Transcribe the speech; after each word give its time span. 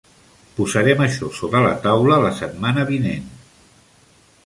Posarem 0.59 1.03
això 1.05 1.29
sobre 1.41 1.63
la 1.67 1.75
taula 1.85 2.19
la 2.25 2.35
setmana 2.43 2.89
que 2.93 3.01
ve. 3.07 3.17